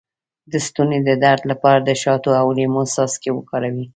[0.51, 3.85] د ستوني د درد لپاره د شاتو او لیمو څاڅکي وکاروئ